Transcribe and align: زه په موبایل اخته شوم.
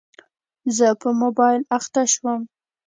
زه 0.77 0.87
په 1.01 1.09
موبایل 1.21 1.61
اخته 1.77 2.01
شوم. 2.13 2.41